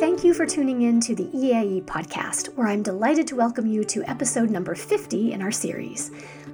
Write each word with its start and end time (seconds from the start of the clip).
Thank 0.00 0.24
you 0.24 0.32
for 0.32 0.46
tuning 0.46 0.82
in 0.82 0.98
to 1.00 1.14
the 1.14 1.24
EAIE 1.24 1.84
podcast, 1.84 2.54
where 2.56 2.66
I'm 2.66 2.82
delighted 2.82 3.26
to 3.26 3.36
welcome 3.36 3.66
you 3.66 3.84
to 3.84 4.02
episode 4.04 4.48
number 4.48 4.74
50 4.74 5.32
in 5.32 5.42
our 5.42 5.50
series. 5.50 6.10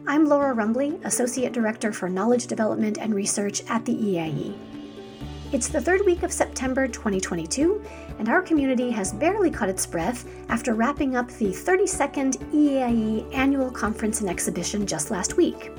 I'm 0.09 0.25
Laura 0.25 0.55
Rumbley, 0.55 0.99
Associate 1.05 1.53
Director 1.53 1.93
for 1.93 2.09
Knowledge 2.09 2.49
Development 2.49 2.99
and 2.99 3.15
Research 3.15 3.63
at 3.69 3.85
the 3.85 3.95
EAIE. 3.95 4.59
It's 5.53 5.69
the 5.69 5.81
third 5.81 6.05
week 6.05 6.25
of 6.25 6.33
September 6.33 6.89
2022, 6.89 7.81
and 8.19 8.29
our 8.29 8.43
community 8.43 8.91
has 8.91 9.13
barely 9.13 9.53
caught 9.53 9.69
its 9.69 9.87
breath 9.87 10.29
after 10.49 10.75
wrapping 10.75 11.15
up 11.15 11.29
the 11.29 11.51
32nd 11.51 12.39
EAIE 12.53 13.33
Annual 13.33 13.71
Conference 13.71 14.21
and 14.21 14.29
Exhibition 14.29 14.85
just 14.85 15.13
last 15.13 15.37
week. 15.37 15.71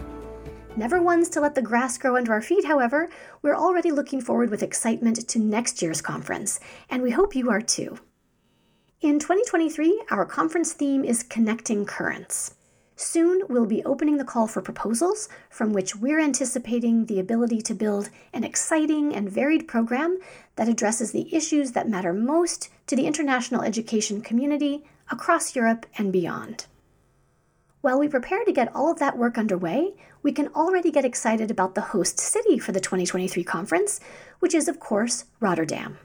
Never 0.77 1.01
ones 1.01 1.27
to 1.29 1.41
let 1.41 1.55
the 1.55 1.63
grass 1.63 1.97
grow 1.97 2.17
under 2.17 2.31
our 2.33 2.41
feet, 2.41 2.65
however, 2.65 3.09
we're 3.41 3.55
already 3.55 3.89
looking 3.89 4.21
forward 4.21 4.51
with 4.51 4.61
excitement 4.61 5.27
to 5.27 5.39
next 5.39 5.81
year's 5.81 6.03
conference, 6.03 6.59
and 6.87 7.01
we 7.01 7.09
hope 7.09 7.35
you 7.35 7.49
are 7.49 7.61
too. 7.61 7.97
In 9.01 9.17
2023, 9.17 10.03
our 10.11 10.23
conference 10.23 10.73
theme 10.73 11.03
is 11.03 11.23
Connecting 11.23 11.87
Currents. 11.87 12.53
Soon, 12.95 13.41
we'll 13.49 13.65
be 13.65 13.83
opening 13.85 14.17
the 14.17 14.23
call 14.23 14.45
for 14.45 14.61
proposals, 14.61 15.29
from 15.49 15.73
which 15.73 15.95
we're 15.95 16.19
anticipating 16.19 17.07
the 17.07 17.19
ability 17.19 17.63
to 17.63 17.73
build 17.73 18.11
an 18.31 18.43
exciting 18.43 19.15
and 19.15 19.31
varied 19.31 19.67
program 19.67 20.19
that 20.57 20.69
addresses 20.69 21.11
the 21.11 21.33
issues 21.33 21.71
that 21.71 21.89
matter 21.89 22.13
most 22.13 22.69
to 22.85 22.95
the 22.95 23.07
international 23.07 23.63
education 23.63 24.21
community 24.21 24.85
across 25.09 25.55
Europe 25.55 25.87
and 25.97 26.13
beyond. 26.13 26.67
While 27.81 27.99
we 27.99 28.07
prepare 28.07 28.43
to 28.43 28.51
get 28.51 28.75
all 28.75 28.91
of 28.91 28.99
that 28.99 29.17
work 29.17 29.37
underway, 29.37 29.93
we 30.27 30.33
can 30.33 30.49
already 30.49 30.91
get 30.91 31.05
excited 31.05 31.49
about 31.49 31.73
the 31.73 31.95
host 31.95 32.19
city 32.19 32.59
for 32.59 32.73
the 32.73 32.81
2023 32.81 33.45
conference, 33.45 34.01
which 34.39 34.53
is, 34.53 34.67
of 34.67 34.77
course, 34.77 35.23
Rotterdam. 35.39 35.97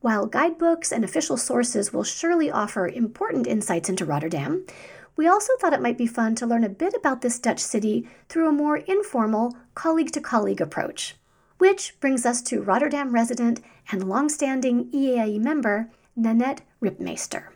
While 0.00 0.26
guidebooks 0.26 0.90
and 0.90 1.04
official 1.04 1.36
sources 1.36 1.92
will 1.92 2.02
surely 2.02 2.50
offer 2.50 2.88
important 2.88 3.46
insights 3.46 3.88
into 3.88 4.04
Rotterdam, 4.04 4.66
we 5.14 5.28
also 5.28 5.52
thought 5.60 5.72
it 5.72 5.80
might 5.80 5.96
be 5.96 6.08
fun 6.08 6.34
to 6.34 6.48
learn 6.48 6.64
a 6.64 6.68
bit 6.68 6.94
about 6.94 7.20
this 7.20 7.38
Dutch 7.38 7.60
city 7.60 8.08
through 8.28 8.48
a 8.48 8.58
more 8.64 8.78
informal, 8.78 9.56
colleague 9.76 10.10
to 10.10 10.20
colleague 10.20 10.60
approach. 10.60 11.14
Which 11.58 12.00
brings 12.00 12.26
us 12.26 12.42
to 12.42 12.60
Rotterdam 12.60 13.14
resident 13.14 13.60
and 13.92 14.08
longstanding 14.08 14.90
EAIE 14.90 15.38
member, 15.38 15.90
Nanette 16.16 16.62
Ripmeester. 16.82 17.51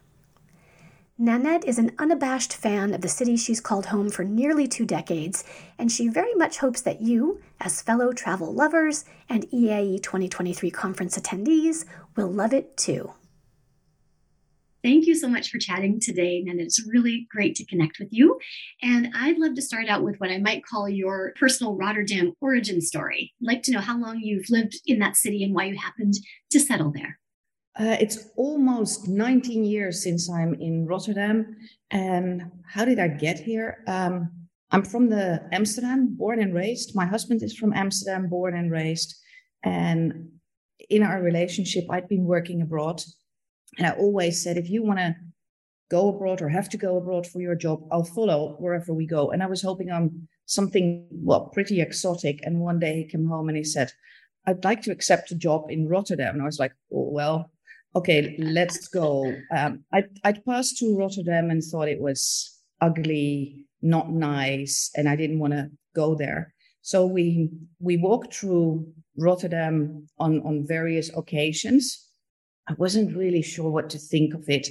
Nanette 1.19 1.64
is 1.64 1.78
an 1.78 1.92
unabashed 1.98 2.53
fan 2.55 2.92
of 2.92 3.00
the 3.00 3.09
city 3.09 3.39
she's 3.39 3.59
called 3.59 3.86
home 3.86 4.11
for 4.11 4.22
nearly 4.22 4.69
two 4.69 4.84
decades, 4.84 5.45
and 5.78 5.91
she 5.91 6.08
very 6.08 6.34
much 6.34 6.58
hopes 6.58 6.83
that 6.83 7.00
you, 7.00 7.41
as 7.58 7.81
fellow 7.81 8.12
travel 8.12 8.53
lovers 8.53 9.06
and 9.27 9.48
EAIE 9.50 10.03
2023 10.03 10.70
conference 10.70 11.19
attendees, 11.19 11.86
will 12.17 12.31
love 12.31 12.53
it 12.53 12.77
too. 12.77 13.12
Thank 14.84 15.06
you 15.06 15.14
so 15.14 15.27
much 15.27 15.50
for 15.50 15.56
chatting 15.58 16.00
today, 16.00 16.45
and 16.47 16.61
it's 16.61 16.86
really 16.86 17.27
great 17.30 17.55
to 17.56 17.64
connect 17.64 17.98
with 17.98 18.08
you. 18.11 18.39
And 18.83 19.08
I'd 19.17 19.39
love 19.39 19.55
to 19.55 19.62
start 19.62 19.89
out 19.89 20.05
with 20.05 20.17
what 20.19 20.30
I 20.30 20.36
might 20.36 20.67
call 20.67 20.86
your 20.86 21.33
personal 21.41 21.77
Rotterdam 21.77 22.34
origin 22.42 22.83
story. 22.83 23.33
I'd 23.41 23.47
like 23.47 23.62
to 23.62 23.73
know 23.73 23.80
how 23.80 23.98
long 23.98 24.20
you've 24.20 24.51
lived 24.51 24.75
in 24.84 24.98
that 24.98 25.17
city 25.17 25.42
and 25.42 25.55
why 25.55 25.64
you 25.64 25.78
happened 25.78 26.12
to 26.51 26.61
settle 26.61 26.92
there. 26.92 27.19
Uh, 27.79 27.97
it's 28.01 28.31
almost 28.37 29.07
19 29.07 29.65
years 29.65 30.03
since 30.03 30.31
I'm 30.31 30.55
in 30.55 30.87
Rotterdam. 30.87 31.57
And 31.91 32.51
how 32.67 32.85
did 32.85 32.99
I 32.99 33.09
get 33.09 33.39
here? 33.39 33.85
Um, 33.87 34.31
I'm 34.71 34.83
from 34.83 35.11
the 35.11 35.47
Amsterdam, 35.53 36.17
born 36.17 36.41
and 36.41 36.55
raised. 36.55 36.97
My 36.97 37.07
husband 37.07 37.43
is 37.43 37.57
from 37.57 37.75
Amsterdam, 37.75 38.29
born 38.29 38.57
and 38.57 38.71
raised. 38.71 39.15
And 39.63 40.31
in 40.89 41.03
our 41.03 41.21
relationship, 41.21 41.85
I'd 41.91 42.09
been 42.09 42.25
working 42.25 42.63
abroad 42.63 43.03
and 43.79 43.87
I 43.87 43.91
always 43.91 44.43
said, 44.43 44.57
if 44.57 44.71
you 44.71 44.83
want 44.83 44.99
to 44.99 45.15
go 45.91 46.09
abroad 46.09 46.43
or 46.43 46.49
have 46.49 46.69
to 46.71 46.77
go 46.77 46.97
abroad 46.97 47.27
for 47.27 47.41
your 47.41 47.55
job, 47.55 47.81
I'll 47.92 48.05
follow 48.05 48.57
wherever 48.59 48.92
we 48.92 49.07
go. 49.07 49.31
And 49.31 49.42
I 49.42 49.47
was 49.47 49.63
hoping 49.63 49.91
on 49.91 50.29
something, 50.47 51.07
well, 51.11 51.51
pretty 51.53 51.81
exotic. 51.81 52.41
And 52.42 52.61
one 52.61 52.79
day 52.79 52.97
he 52.97 53.05
came 53.05 53.27
home 53.27 53.48
and 53.48 53.57
he 53.57 53.65
said, 53.65 53.92
I'd 54.47 54.65
like 54.65 54.83
to 54.83 54.92
accept 54.92 55.31
a 55.31 55.36
job 55.36 55.67
in 55.69 55.89
Rotterdam. 55.89 56.35
And 56.35 56.42
I 56.42 56.47
was 56.47 56.59
like, 56.59 56.73
oh, 56.92 57.11
well, 57.11 57.51
okay, 57.96 58.36
let's 58.39 58.89
go. 58.89 59.34
Um, 59.57 59.84
I, 59.92 60.05
I'd 60.24 60.45
passed 60.45 60.79
through 60.79 60.98
Rotterdam 60.98 61.51
and 61.51 61.62
thought 61.62 61.89
it 61.89 62.01
was 62.01 62.52
ugly, 62.80 63.64
not 63.83 64.11
nice, 64.11 64.90
and 64.96 65.08
I 65.08 65.17
didn't 65.17 65.40
want 65.40 65.55
to 65.55 65.70
go 65.95 66.14
there. 66.14 66.55
So 66.83 67.05
we 67.05 67.51
we 67.80 67.96
walked 67.96 68.35
through 68.35 68.86
Rotterdam 69.17 70.06
on 70.18 70.40
on 70.42 70.67
various 70.67 71.11
occasions, 71.17 72.06
I 72.68 72.74
wasn't 72.74 73.17
really 73.17 73.42
sure 73.42 73.70
what 73.70 73.90
to 73.90 73.98
think 73.98 74.35
of 74.35 74.48
it. 74.48 74.68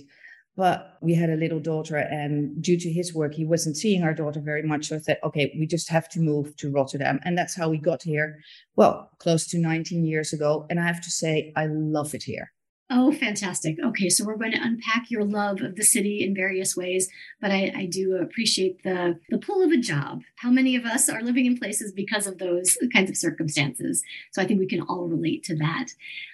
But 0.58 0.98
we 1.02 1.14
had 1.14 1.30
a 1.30 1.36
little 1.36 1.60
daughter, 1.60 1.98
and 1.98 2.62
due 2.62 2.80
to 2.80 2.90
his 2.90 3.14
work, 3.14 3.34
he 3.34 3.44
wasn't 3.44 3.76
seeing 3.76 4.04
our 4.04 4.14
daughter 4.14 4.40
very 4.40 4.64
much. 4.64 4.86
So 4.86 4.96
I 4.96 5.00
said, 5.00 5.20
okay, 5.22 5.54
we 5.60 5.68
just 5.68 5.90
have 5.90 6.08
to 6.10 6.22
move 6.22 6.56
to 6.58 6.72
Rotterdam. 6.72 7.20
And 7.26 7.38
that's 7.38 7.56
how 7.56 7.68
we 7.68 7.78
got 7.78 8.04
here. 8.04 8.40
Well, 8.78 9.10
close 9.20 9.48
to 9.48 9.60
19 9.60 10.06
years 10.06 10.32
ago. 10.32 10.66
And 10.70 10.80
I 10.80 10.88
have 10.88 11.02
to 11.02 11.12
say, 11.12 11.52
I 11.58 11.66
love 11.68 12.16
it 12.16 12.24
here. 12.24 12.54
Oh, 12.92 13.12
fantastic. 13.12 13.78
Okay, 13.84 14.10
so 14.10 14.24
we're 14.24 14.38
going 14.38 14.52
to 14.52 14.62
unpack 14.62 15.10
your 15.10 15.24
love 15.24 15.62
of 15.62 15.76
the 15.76 15.84
city 15.84 16.24
in 16.24 16.36
various 16.36 16.78
ways, 16.78 17.10
but 17.42 17.50
I, 17.50 17.74
I, 17.76 17.86
do 17.88 18.18
appreciate 18.18 18.84
the, 18.84 19.20
the 19.30 19.40
pull 19.40 19.64
of 19.64 19.72
a 19.72 19.78
job. 19.78 20.22
How 20.36 20.52
many 20.52 20.76
of 20.76 20.86
us 20.86 21.10
are 21.10 21.24
living 21.24 21.48
in 21.48 21.58
places 21.58 21.92
because 21.92 22.28
of 22.28 22.38
those 22.38 22.78
kinds 22.94 23.10
of 23.10 23.18
circumstances? 23.18 24.04
So 24.34 24.42
I 24.42 24.46
think 24.46 24.60
we 24.60 24.68
can 24.68 24.82
all 24.82 25.08
relate 25.08 25.44
to 25.46 25.56
that. 25.56 25.88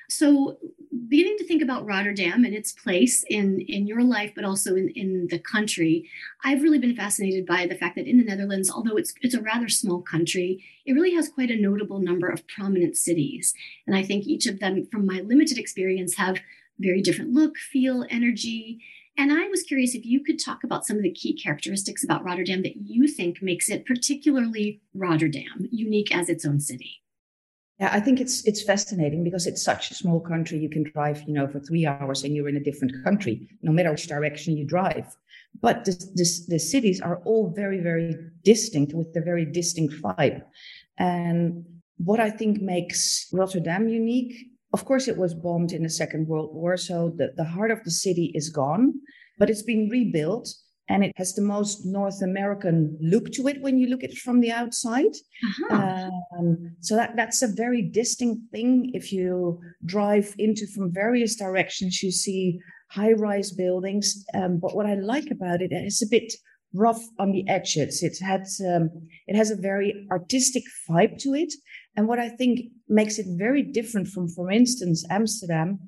So 0.10 0.58
beginning 1.08 1.38
to 1.38 1.48
think 1.48 1.62
about 1.62 1.86
Rotterdam 1.86 2.44
and 2.44 2.54
its 2.54 2.74
place 2.74 3.24
in, 3.30 3.62
in 3.62 3.88
your 3.88 4.04
life, 4.04 4.34
but 4.36 4.44
also 4.44 4.76
in, 4.76 4.90
in 4.90 5.28
the 5.30 5.40
country, 5.40 6.10
I've 6.44 6.64
really 6.64 6.80
been 6.80 6.98
fascinated 6.98 7.46
by 7.46 7.66
the 7.66 7.76
fact 7.76 7.96
that 7.96 8.08
in 8.08 8.18
the 8.18 8.26
Netherlands, 8.26 8.70
although 8.70 8.98
it's, 8.98 9.14
it's 9.22 9.36
a 9.36 9.42
rather 9.42 9.70
small 9.70 10.02
country, 10.02 10.66
it 10.86 10.94
really 10.94 11.14
has 11.14 11.30
quite 11.30 11.52
a 11.52 11.62
notable 11.62 12.00
number 12.00 12.28
of 12.28 12.48
prominent 12.48 12.98
cities. 12.98 13.54
And 13.88 13.96
I 13.96 14.04
think 14.04 14.26
each 14.26 14.48
of 14.48 14.60
them, 14.60 14.86
from 14.92 15.06
my 15.06 15.22
limited 15.22 15.58
experience, 15.58 16.16
have 16.16 16.40
very 16.80 17.02
different 17.02 17.32
look, 17.32 17.58
feel, 17.58 18.06
energy. 18.10 18.80
And 19.18 19.32
I 19.32 19.48
was 19.48 19.64
curious 19.64 19.94
if 19.94 20.06
you 20.06 20.24
could 20.24 20.40
talk 20.40 20.64
about 20.64 20.86
some 20.86 20.98
of 20.98 21.04
the 21.04 21.12
key 21.12 21.34
characteristics 21.34 22.04
about 22.04 22.24
Rotterdam 22.24 22.64
that 22.64 22.78
you 22.78 23.08
think 23.08 23.42
makes 23.42 23.70
it 23.70 23.86
particularly 23.86 24.82
Rotterdam, 24.94 25.68
unique 25.72 26.16
as 26.16 26.30
its 26.30 26.46
own 26.46 26.60
city. 26.60 27.02
Yeah, 27.80 27.90
I 27.92 28.00
think 28.00 28.22
it's 28.22 28.46
it's 28.46 28.62
fascinating 28.62 29.24
because 29.24 29.48
it's 29.48 29.64
such 29.64 29.90
a 29.90 29.96
small 29.96 30.20
country. 30.20 30.60
You 30.60 30.70
can 30.70 30.84
drive, 30.84 31.24
you 31.28 31.34
know, 31.34 31.48
for 31.48 31.60
three 31.60 31.88
hours 31.88 32.24
and 32.24 32.36
you're 32.36 32.48
in 32.48 32.58
a 32.58 32.64
different 32.64 33.04
country, 33.04 33.50
no 33.64 33.72
matter 33.72 33.90
which 33.90 34.08
direction 34.08 34.56
you 34.56 34.66
drive. 34.66 35.16
But 35.60 35.86
the, 35.86 35.92
the, 35.92 36.28
the 36.48 36.60
cities 36.60 37.02
are 37.02 37.22
all 37.26 37.54
very, 37.56 37.80
very 37.80 38.16
distinct 38.44 38.94
with 38.94 39.16
a 39.16 39.22
very 39.22 39.46
distinct 39.46 39.94
vibe. 40.02 40.42
And 40.98 41.66
what 41.98 42.20
I 42.20 42.30
think 42.30 42.62
makes 42.62 43.28
Rotterdam 43.32 43.88
unique, 43.88 44.34
of 44.74 44.86
course, 44.86 45.08
it 45.08 45.18
was 45.18 45.34
bombed 45.34 45.72
in 45.72 45.84
the 45.84 45.90
Second 45.90 46.28
World 46.28 46.54
War, 46.54 46.78
so 46.78 47.14
the, 47.16 47.34
the 47.36 47.44
heart 47.44 47.72
of 47.72 47.84
the 47.84 47.92
city 47.92 48.32
is 48.34 48.50
gone, 48.50 48.94
but 49.38 49.50
it's 49.50 49.64
been 49.64 49.90
rebuilt 49.90 50.48
and 50.92 51.04
it 51.06 51.14
has 51.16 51.34
the 51.34 51.42
most 51.42 51.86
North 51.86 52.22
American 52.22 52.98
look 53.00 53.32
to 53.32 53.48
it 53.48 53.62
when 53.62 53.78
you 53.78 53.88
look 53.88 54.04
at 54.04 54.12
it 54.12 54.18
from 54.18 54.42
the 54.42 54.52
outside. 54.52 55.14
Uh-huh. 55.44 56.10
Um, 56.38 56.76
so 56.82 56.96
that 56.96 57.16
that's 57.16 57.42
a 57.42 57.48
very 57.48 57.82
distinct 57.82 58.52
thing. 58.52 58.92
If 58.94 59.14
you 59.14 59.62
drive 59.86 60.36
into 60.38 60.68
from 60.68 60.92
various 60.92 61.36
directions, 61.36 62.04
you 62.04 62.12
see 62.12 62.60
high-rise 62.92 63.52
buildings. 63.52 64.26
Um, 64.34 64.60
but 64.60 64.76
what 64.76 64.86
I 64.86 64.96
like 64.96 65.32
about 65.32 65.62
it, 65.62 65.72
it 65.72 65.86
is 65.86 66.02
a 66.02 66.10
bit 66.10 66.34
rough 66.74 67.02
on 67.20 67.32
the 67.32 67.48
edges. 67.48 68.04
It 68.04 68.18
has 68.26 68.62
um, 68.66 68.90
it 69.28 69.36
has 69.36 69.52
a 69.52 69.56
very 69.56 70.08
artistic 70.12 70.64
vibe 70.90 71.18
to 71.20 71.34
it, 71.34 71.54
and 71.96 72.08
what 72.08 72.20
I 72.20 72.30
think 72.30 72.60
makes 72.88 73.20
it 73.20 73.26
very 73.30 73.64
different 73.64 74.08
from, 74.08 74.28
for 74.28 74.52
instance, 74.52 75.06
Amsterdam, 75.10 75.80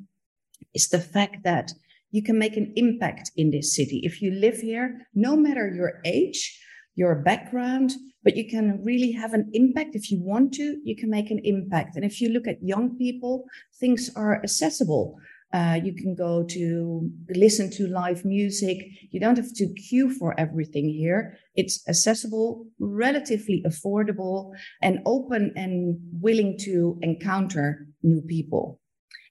is 0.73 0.89
the 0.89 0.99
fact 0.99 1.37
that 1.43 1.71
you 2.11 2.21
can 2.21 2.37
make 2.37 2.57
an 2.57 2.73
impact 2.75 3.31
in 3.35 3.51
this 3.51 3.75
city. 3.75 4.01
If 4.03 4.21
you 4.21 4.31
live 4.31 4.57
here, 4.57 5.07
no 5.13 5.35
matter 5.35 5.73
your 5.73 6.01
age, 6.05 6.59
your 6.95 7.15
background, 7.15 7.93
but 8.23 8.37
you 8.37 8.47
can 8.47 8.81
really 8.83 9.11
have 9.11 9.33
an 9.33 9.49
impact. 9.53 9.95
If 9.95 10.11
you 10.11 10.21
want 10.21 10.53
to, 10.53 10.79
you 10.83 10.95
can 10.95 11.09
make 11.09 11.31
an 11.31 11.39
impact. 11.43 11.95
And 11.95 12.05
if 12.05 12.21
you 12.21 12.29
look 12.29 12.47
at 12.47 12.61
young 12.61 12.97
people, 12.97 13.45
things 13.79 14.11
are 14.15 14.35
accessible. 14.43 15.17
Uh, 15.53 15.79
you 15.83 15.93
can 15.93 16.15
go 16.15 16.43
to 16.43 17.11
listen 17.29 17.69
to 17.69 17.87
live 17.87 18.25
music. 18.25 18.77
You 19.11 19.19
don't 19.19 19.37
have 19.37 19.53
to 19.53 19.73
queue 19.73 20.09
for 20.09 20.37
everything 20.39 20.89
here. 20.89 21.37
It's 21.55 21.87
accessible, 21.87 22.65
relatively 22.79 23.63
affordable, 23.65 24.53
and 24.81 24.99
open 25.05 25.53
and 25.55 25.97
willing 26.19 26.57
to 26.61 26.97
encounter 27.01 27.87
new 28.01 28.21
people. 28.21 28.79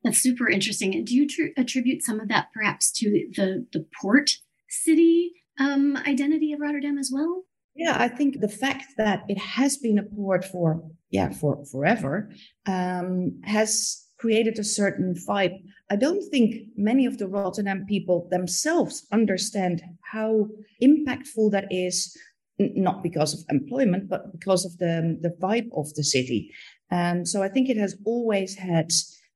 That's 0.05 0.19
super 0.19 0.49
interesting. 0.49 0.95
And 0.95 1.07
do 1.07 1.15
you 1.15 1.29
tr- 1.29 1.61
attribute 1.61 2.03
some 2.03 2.21
of 2.21 2.29
that 2.29 2.49
perhaps 2.55 2.93
to 2.93 3.11
the 3.37 3.67
the 3.73 3.87
port 4.01 4.31
city 4.69 5.33
um, 5.59 5.97
identity 5.97 6.53
of 6.53 6.61
Rotterdam 6.61 6.99
as 6.99 7.11
well? 7.13 7.45
Yeah, 7.75 7.97
I 7.99 8.09
think 8.09 8.41
the 8.41 8.49
fact 8.49 8.85
that 8.99 9.25
it 9.29 9.39
has 9.39 9.77
been 9.77 9.99
a 9.99 10.03
port 10.03 10.45
for 10.45 10.83
yeah 11.11 11.31
for 11.31 11.65
forever 11.67 12.31
um, 12.67 13.41
has 13.45 14.07
created 14.19 14.59
a 14.59 14.65
certain 14.65 15.15
vibe. 15.29 15.59
I 15.93 15.97
don't 15.97 16.27
think 16.31 16.69
many 16.75 17.05
of 17.05 17.19
the 17.19 17.29
Rotterdam 17.29 17.85
people 17.87 18.27
themselves 18.31 19.07
understand 19.13 19.83
how 20.01 20.49
impactful 20.83 21.51
that 21.51 21.67
is, 21.71 22.17
not 22.59 23.03
because 23.03 23.35
of 23.35 23.45
employment, 23.51 24.09
but 24.09 24.33
because 24.33 24.65
of 24.65 24.79
the, 24.79 25.19
the 25.21 25.37
vibe 25.39 25.69
of 25.77 25.93
the 25.93 26.03
city. 26.03 26.51
And 26.91 27.29
so 27.29 27.43
I 27.43 27.51
think 27.51 27.69
it 27.69 27.77
has 27.77 27.95
always 28.07 28.55
had 28.55 28.91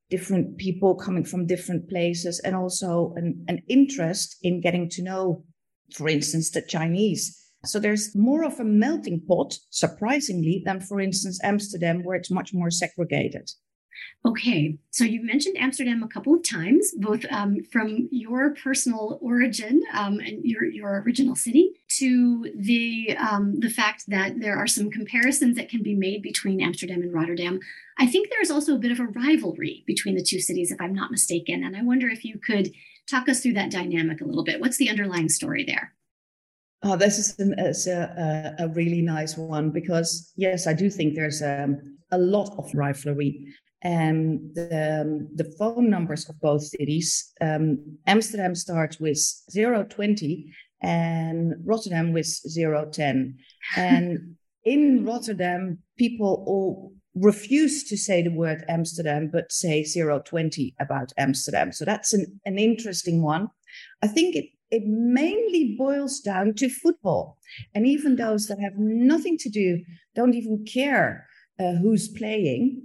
different 0.09 0.57
people 0.57 0.95
coming 0.95 1.27
from 1.27 1.47
different 1.47 1.91
places 1.91 2.41
and 2.43 2.57
also 2.57 3.13
an, 3.17 3.45
an 3.49 3.61
interest 3.69 4.39
in 4.43 4.63
getting 4.63 4.89
to 4.93 5.03
know, 5.03 5.45
for 5.93 6.09
instance, 6.09 6.53
the 6.53 6.63
Chinese. 6.63 7.39
So 7.67 7.79
there's 7.79 8.17
more 8.17 8.45
of 8.45 8.59
a 8.59 8.65
melting 8.65 9.21
pot, 9.29 9.59
surprisingly, 9.69 10.63
than, 10.65 10.81
for 10.81 11.03
instance, 11.03 11.39
Amsterdam, 11.43 12.03
where 12.03 12.17
it's 12.17 12.31
much 12.31 12.55
more 12.55 12.71
segregated. 12.71 13.51
Okay, 14.25 14.77
so 14.91 15.05
you 15.05 15.25
mentioned 15.25 15.57
Amsterdam 15.57 16.03
a 16.03 16.09
couple 16.09 16.35
of 16.35 16.43
times, 16.43 16.93
both 16.99 17.25
um, 17.31 17.63
from 17.71 18.09
your 18.11 18.55
personal 18.55 19.19
origin 19.23 19.83
um, 19.93 20.19
and 20.19 20.45
your, 20.45 20.65
your 20.65 21.03
original 21.03 21.37
city 21.37 21.73
to 21.99 22.51
the 22.57 23.17
um, 23.19 23.61
the 23.61 23.71
fact 23.71 24.05
that 24.09 24.41
there 24.41 24.57
are 24.57 24.67
some 24.67 24.91
comparisons 24.91 25.57
that 25.57 25.69
can 25.69 25.83
be 25.83 25.95
made 25.95 26.23
between 26.23 26.61
Amsterdam 26.61 27.03
and 27.03 27.15
Rotterdam. 27.15 27.61
I 27.99 28.07
think 28.07 28.29
there 28.29 28.43
is 28.43 28.51
also 28.51 28.75
a 28.75 28.79
bit 28.79 28.93
of 28.93 29.01
a 29.01 29.07
rivalry 29.07 29.85
between 29.87 30.17
the 30.17 30.25
two 30.25 30.41
cities, 30.41 30.73
if 30.73 30.81
I'm 30.81 30.95
not 30.95 31.11
mistaken, 31.11 31.63
and 31.63 31.77
I 31.77 31.83
wonder 31.83 32.09
if 32.09 32.25
you 32.25 32.39
could 32.39 32.73
talk 33.09 33.29
us 33.29 33.41
through 33.41 33.55
that 33.55 33.71
dynamic 33.71 34.21
a 34.21 34.25
little 34.25 34.45
bit. 34.45 34.61
What's 34.61 34.77
the 34.77 34.91
underlying 34.91 35.29
story 35.29 35.65
there? 35.65 35.93
Oh, 36.83 36.97
this 36.97 37.19
is, 37.19 37.39
an, 37.39 37.55
a, 37.59 38.55
a, 38.59 38.69
really 38.69 39.01
nice 39.01 39.37
one 39.37 39.71
because 39.71 40.33
yes, 40.37 40.67
I 40.67 40.73
do 40.73 40.91
think 40.91 41.15
there's 41.15 41.43
um, 41.43 41.97
a 42.13 42.19
lot 42.19 42.55
of 42.59 42.71
rivalry 42.75 43.47
and 43.83 44.55
the, 44.55 45.03
um, 45.03 45.29
the 45.35 45.53
phone 45.59 45.91
numbers 45.91 46.29
of 46.29 46.41
both 46.41 46.63
cities. 46.63 47.33
Um, 47.41 47.99
Amsterdam 48.07 48.55
starts 48.55 48.99
with 48.99 49.19
020 49.55 50.53
and 50.83 51.55
Rotterdam 51.65 52.13
with 52.13 52.29
010. 52.55 53.39
And 53.77 54.37
in 54.65 55.05
Rotterdam, 55.05 55.79
people 55.97 56.45
all 56.47 56.93
refuse 57.15 57.85
to 57.85 57.97
say 57.97 58.23
the 58.23 58.31
word 58.31 58.65
Amsterdam, 58.69 59.31
but 59.33 59.51
say 59.51 59.85
020 59.85 60.75
about 60.81 61.13
Amsterdam. 61.17 61.73
So 61.73 61.85
that's 61.85 62.13
an, 62.13 62.41
an 62.45 62.59
interesting 62.59 63.23
one. 63.23 63.49
I 64.03 64.09
think 64.09 64.37
it, 64.37 64.47
it 64.71 64.83
mainly 64.87 65.77
boils 65.79 66.21
down 66.21 66.55
to 66.55 66.69
football. 66.69 67.39
And 67.75 67.87
even 67.87 68.17
those 68.17 68.47
that 68.49 68.61
have 68.61 68.77
nothing 68.77 69.39
to 69.39 69.49
do, 69.49 69.83
don't 70.15 70.35
even 70.35 70.65
care 70.65 71.27
uh, 71.59 71.73
who's 71.73 72.09
playing. 72.09 72.83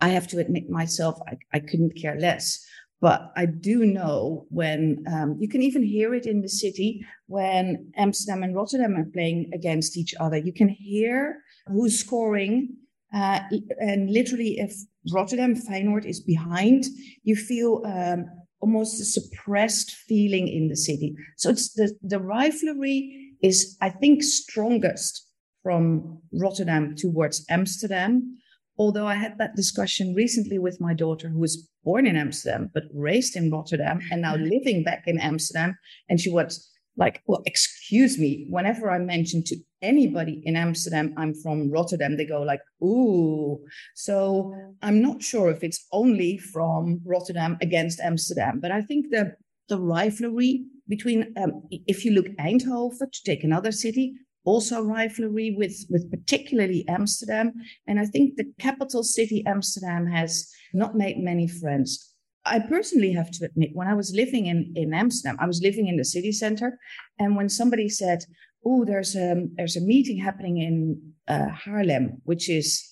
I 0.00 0.08
have 0.08 0.26
to 0.28 0.38
admit 0.38 0.68
myself, 0.68 1.18
I, 1.26 1.38
I 1.52 1.60
couldn't 1.60 2.00
care 2.00 2.18
less. 2.18 2.64
But 3.00 3.30
I 3.36 3.46
do 3.46 3.84
know 3.84 4.46
when 4.48 5.04
um, 5.12 5.36
you 5.38 5.48
can 5.48 5.62
even 5.62 5.82
hear 5.82 6.14
it 6.14 6.24
in 6.26 6.40
the 6.40 6.48
city 6.48 7.04
when 7.26 7.92
Amsterdam 7.96 8.42
and 8.42 8.54
Rotterdam 8.54 8.96
are 8.96 9.10
playing 9.12 9.50
against 9.52 9.98
each 9.98 10.14
other. 10.18 10.38
You 10.38 10.52
can 10.52 10.68
hear 10.68 11.42
who's 11.66 11.98
scoring. 11.98 12.74
Uh, 13.12 13.40
and 13.78 14.10
literally, 14.10 14.58
if 14.58 14.74
Rotterdam 15.12 15.54
Feyenoord 15.54 16.06
is 16.06 16.20
behind, 16.20 16.84
you 17.22 17.36
feel 17.36 17.82
um, 17.84 18.24
almost 18.60 19.00
a 19.00 19.04
suppressed 19.04 19.90
feeling 19.90 20.48
in 20.48 20.68
the 20.68 20.76
city. 20.76 21.14
So 21.36 21.50
it's 21.50 21.74
the, 21.74 21.94
the 22.02 22.18
rivalry 22.18 23.34
is, 23.42 23.76
I 23.82 23.90
think, 23.90 24.22
strongest 24.22 25.26
from 25.62 26.20
Rotterdam 26.32 26.94
towards 26.96 27.44
Amsterdam 27.50 28.38
although 28.78 29.06
I 29.06 29.14
had 29.14 29.38
that 29.38 29.56
discussion 29.56 30.14
recently 30.14 30.58
with 30.58 30.80
my 30.80 30.94
daughter, 30.94 31.28
who 31.28 31.38
was 31.38 31.68
born 31.84 32.06
in 32.06 32.16
Amsterdam 32.16 32.70
but 32.74 32.84
raised 32.92 33.36
in 33.36 33.50
Rotterdam 33.50 34.00
and 34.10 34.22
now 34.22 34.34
mm-hmm. 34.34 34.50
living 34.50 34.84
back 34.84 35.04
in 35.06 35.18
Amsterdam, 35.18 35.76
and 36.08 36.20
she 36.20 36.30
was 36.30 36.70
like, 36.96 37.22
"Well, 37.26 37.42
excuse 37.46 38.18
me." 38.18 38.46
Whenever 38.50 38.90
I 38.90 38.98
mention 38.98 39.42
to 39.44 39.56
anybody 39.82 40.42
in 40.44 40.56
Amsterdam 40.56 41.14
I'm 41.16 41.34
from 41.34 41.70
Rotterdam, 41.70 42.16
they 42.16 42.26
go 42.26 42.42
like, 42.42 42.60
"Ooh." 42.82 43.58
So 43.94 44.54
I'm 44.82 45.00
not 45.02 45.22
sure 45.22 45.50
if 45.50 45.62
it's 45.62 45.86
only 45.92 46.38
from 46.38 47.00
Rotterdam 47.04 47.58
against 47.60 48.00
Amsterdam, 48.00 48.60
but 48.60 48.72
I 48.72 48.82
think 48.82 49.06
the 49.10 49.36
the 49.68 49.80
rivalry 49.80 50.64
between, 50.88 51.34
um, 51.36 51.62
if 51.70 52.04
you 52.04 52.12
look 52.12 52.26
Eindhoven 52.38 53.10
to 53.10 53.22
take 53.24 53.42
another 53.42 53.72
city, 53.72 54.14
also 54.46 54.80
rivalry 54.80 55.54
with, 55.58 55.84
with 55.90 56.10
particularly 56.10 56.86
Amsterdam. 56.88 57.52
And 57.86 58.00
I 58.00 58.06
think 58.06 58.36
the 58.36 58.50
capital 58.58 59.02
city, 59.02 59.44
Amsterdam, 59.46 60.06
has 60.06 60.48
not 60.72 60.94
made 60.94 61.18
many 61.18 61.48
friends. 61.48 62.14
I 62.46 62.60
personally 62.60 63.12
have 63.12 63.30
to 63.32 63.44
admit, 63.44 63.70
when 63.74 63.88
I 63.88 63.94
was 63.94 64.14
living 64.14 64.46
in, 64.46 64.72
in 64.76 64.94
Amsterdam, 64.94 65.36
I 65.40 65.46
was 65.46 65.60
living 65.60 65.88
in 65.88 65.96
the 65.96 66.04
city 66.04 66.30
center. 66.30 66.78
And 67.18 67.36
when 67.36 67.48
somebody 67.48 67.88
said, 67.88 68.20
Oh, 68.64 68.84
there's 68.84 69.14
a, 69.14 69.46
there's 69.56 69.76
a 69.76 69.80
meeting 69.80 70.18
happening 70.18 70.58
in 70.58 71.12
uh, 71.28 71.48
Haarlem, 71.50 72.20
which 72.24 72.48
is 72.48 72.84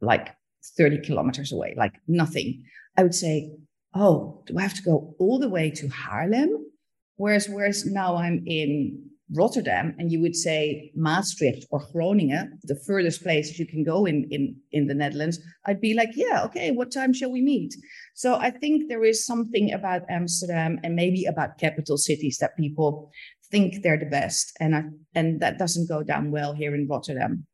like 0.00 0.34
30 0.78 1.02
kilometers 1.02 1.52
away, 1.52 1.74
like 1.76 1.94
nothing, 2.08 2.64
I 2.96 3.02
would 3.02 3.14
say, 3.14 3.52
Oh, 3.94 4.42
do 4.46 4.58
I 4.58 4.62
have 4.62 4.74
to 4.74 4.82
go 4.82 5.14
all 5.18 5.38
the 5.38 5.48
way 5.48 5.70
to 5.70 5.86
Haarlem? 5.88 6.48
Whereas, 7.16 7.48
whereas 7.48 7.86
now 7.86 8.16
I'm 8.16 8.42
in 8.46 9.10
Rotterdam 9.32 9.94
and 9.98 10.12
you 10.12 10.20
would 10.20 10.36
say 10.36 10.92
Maastricht 10.94 11.66
or 11.70 11.86
Groningen, 11.92 12.58
the 12.64 12.78
furthest 12.86 13.22
places 13.22 13.58
you 13.58 13.66
can 13.66 13.82
go 13.82 14.04
in, 14.04 14.28
in, 14.30 14.56
in 14.72 14.86
the 14.86 14.94
Netherlands, 14.94 15.38
I'd 15.66 15.80
be 15.80 15.94
like, 15.94 16.10
yeah, 16.14 16.44
okay, 16.44 16.70
what 16.70 16.92
time 16.92 17.12
shall 17.12 17.32
we 17.32 17.40
meet? 17.40 17.74
So 18.14 18.34
I 18.34 18.50
think 18.50 18.88
there 18.88 19.04
is 19.04 19.24
something 19.24 19.72
about 19.72 20.02
Amsterdam 20.10 20.78
and 20.84 20.94
maybe 20.94 21.24
about 21.24 21.58
capital 21.58 21.96
cities 21.96 22.38
that 22.40 22.56
people 22.56 23.10
think 23.50 23.82
they're 23.82 23.98
the 23.98 24.06
best. 24.06 24.52
And 24.60 24.76
I, 24.76 24.82
and 25.14 25.40
that 25.40 25.58
doesn't 25.58 25.88
go 25.88 26.02
down 26.02 26.30
well 26.30 26.52
here 26.54 26.74
in 26.74 26.86
Rotterdam 26.86 27.46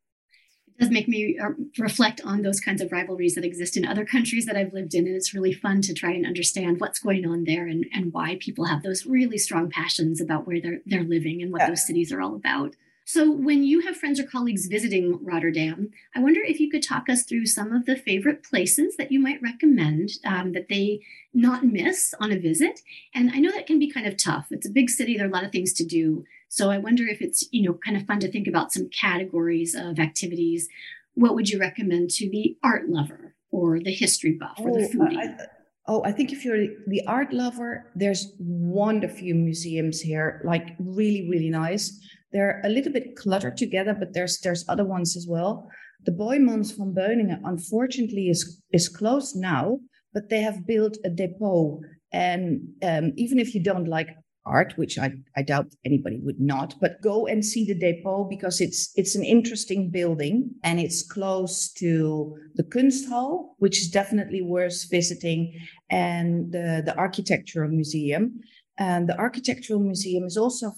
does 0.81 0.89
make 0.89 1.07
me 1.07 1.37
uh, 1.37 1.51
reflect 1.77 2.21
on 2.25 2.41
those 2.41 2.59
kinds 2.59 2.81
of 2.81 2.91
rivalries 2.91 3.35
that 3.35 3.45
exist 3.45 3.77
in 3.77 3.85
other 3.85 4.03
countries 4.03 4.47
that 4.47 4.57
I've 4.57 4.73
lived 4.73 4.95
in. 4.95 5.05
And 5.05 5.15
it's 5.15 5.33
really 5.33 5.53
fun 5.53 5.81
to 5.83 5.93
try 5.93 6.11
and 6.11 6.25
understand 6.25 6.79
what's 6.79 6.97
going 6.97 7.23
on 7.23 7.43
there 7.43 7.67
and, 7.67 7.85
and 7.93 8.11
why 8.11 8.37
people 8.39 8.65
have 8.65 8.81
those 8.81 9.05
really 9.05 9.37
strong 9.37 9.69
passions 9.69 10.19
about 10.19 10.47
where 10.47 10.59
they're, 10.59 10.81
they're 10.87 11.03
living 11.03 11.39
and 11.41 11.51
what 11.51 11.61
yeah. 11.61 11.69
those 11.69 11.85
cities 11.85 12.11
are 12.11 12.19
all 12.19 12.35
about. 12.35 12.75
So, 13.05 13.29
when 13.31 13.63
you 13.63 13.81
have 13.81 13.97
friends 13.97 14.19
or 14.19 14.23
colleagues 14.23 14.67
visiting 14.67 15.23
Rotterdam, 15.23 15.89
I 16.15 16.19
wonder 16.19 16.39
if 16.41 16.59
you 16.59 16.69
could 16.69 16.83
talk 16.83 17.09
us 17.09 17.23
through 17.23 17.47
some 17.47 17.73
of 17.73 17.85
the 17.85 17.95
favorite 17.95 18.43
places 18.43 18.95
that 18.97 19.11
you 19.11 19.19
might 19.19 19.41
recommend 19.41 20.11
um, 20.23 20.53
that 20.53 20.69
they 20.69 21.01
not 21.33 21.65
miss 21.65 22.13
on 22.19 22.31
a 22.31 22.39
visit. 22.39 22.81
And 23.13 23.31
I 23.31 23.39
know 23.39 23.51
that 23.51 23.67
can 23.67 23.79
be 23.79 23.91
kind 23.91 24.07
of 24.07 24.17
tough. 24.17 24.47
It's 24.51 24.67
a 24.67 24.71
big 24.71 24.89
city, 24.89 25.17
there 25.17 25.25
are 25.25 25.29
a 25.29 25.33
lot 25.33 25.43
of 25.43 25.51
things 25.51 25.73
to 25.73 25.83
do. 25.83 26.23
So 26.51 26.69
I 26.69 26.79
wonder 26.79 27.07
if 27.07 27.21
it's, 27.21 27.47
you 27.51 27.63
know, 27.63 27.79
kind 27.85 27.95
of 27.95 28.05
fun 28.05 28.19
to 28.19 28.29
think 28.29 28.45
about 28.45 28.73
some 28.73 28.89
categories 28.89 29.73
of 29.73 29.99
activities. 29.99 30.67
What 31.13 31.33
would 31.33 31.49
you 31.49 31.57
recommend 31.57 32.09
to 32.09 32.29
the 32.29 32.57
art 32.61 32.89
lover 32.89 33.35
or 33.51 33.79
the 33.79 33.93
history 33.93 34.37
buff 34.37 34.57
or 34.59 34.73
the 34.73 34.83
oh, 34.83 34.89
foodie? 34.89 35.17
I, 35.17 35.45
oh, 35.87 36.03
I 36.03 36.11
think 36.11 36.33
if 36.33 36.43
you're 36.43 36.67
the 36.87 37.03
art 37.07 37.31
lover, 37.31 37.89
there's 37.95 38.33
one 38.37 39.01
of 39.01 39.15
few 39.15 39.33
museums 39.33 40.01
here, 40.01 40.41
like 40.43 40.75
really, 40.77 41.25
really 41.31 41.49
nice. 41.49 41.97
They're 42.33 42.61
a 42.65 42.69
little 42.69 42.91
bit 42.91 43.15
cluttered 43.15 43.55
together, 43.55 43.95
but 43.97 44.13
there's 44.13 44.41
there's 44.41 44.67
other 44.67 44.83
ones 44.83 45.15
as 45.15 45.27
well. 45.29 45.69
The 46.03 46.11
Boijmans 46.11 46.75
van 46.77 46.93
Beuningen, 46.93 47.39
unfortunately, 47.45 48.27
is 48.27 48.61
is 48.73 48.89
closed 48.89 49.37
now, 49.37 49.79
but 50.13 50.27
they 50.27 50.41
have 50.41 50.67
built 50.67 50.97
a 51.05 51.09
depot. 51.09 51.79
And 52.11 52.73
um, 52.83 53.13
even 53.15 53.39
if 53.39 53.55
you 53.55 53.63
don't 53.63 53.87
like 53.87 54.09
art, 54.45 54.73
which 54.77 54.97
I, 54.97 55.13
I 55.35 55.43
doubt 55.43 55.67
anybody 55.85 56.19
would 56.23 56.39
not, 56.39 56.75
but 56.81 57.01
go 57.01 57.27
and 57.27 57.45
see 57.45 57.65
the 57.65 57.75
depot 57.75 58.23
because 58.23 58.59
it's 58.59 58.91
it's 58.95 59.15
an 59.15 59.23
interesting 59.23 59.89
building 59.89 60.51
and 60.63 60.79
it's 60.79 61.03
close 61.03 61.71
to 61.73 62.37
the 62.55 62.63
Kunsthal, 62.63 63.49
which 63.59 63.79
is 63.79 63.89
definitely 63.89 64.41
worth 64.41 64.89
visiting, 64.89 65.53
and 65.89 66.51
the, 66.51 66.81
the 66.85 66.97
architectural 66.97 67.69
museum. 67.69 68.39
And 68.77 69.07
the 69.07 69.17
architectural 69.17 69.79
museum 69.79 70.23
is 70.23 70.37
also 70.37 70.71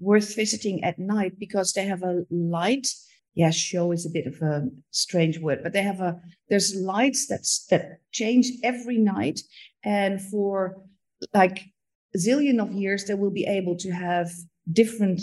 worth 0.00 0.34
visiting 0.34 0.84
at 0.84 0.98
night 0.98 1.38
because 1.38 1.72
they 1.72 1.86
have 1.86 2.02
a 2.02 2.24
light. 2.30 2.88
Yeah, 3.34 3.50
show 3.50 3.92
is 3.92 4.06
a 4.06 4.10
bit 4.10 4.26
of 4.26 4.40
a 4.42 4.68
strange 4.90 5.38
word, 5.38 5.60
but 5.62 5.72
they 5.72 5.82
have 5.82 6.00
a 6.00 6.20
there's 6.48 6.74
lights 6.74 7.26
that's 7.26 7.66
that 7.66 7.98
change 8.10 8.50
every 8.62 8.98
night. 8.98 9.40
And 9.84 10.20
for 10.20 10.82
like 11.32 11.64
zillion 12.16 12.60
of 12.60 12.72
years 12.72 13.04
they 13.04 13.14
will 13.14 13.30
be 13.30 13.46
able 13.46 13.76
to 13.76 13.90
have 13.90 14.30
different 14.72 15.22